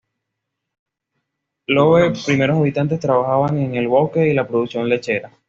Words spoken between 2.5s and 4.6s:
habitantes trabajaban en el bosque y la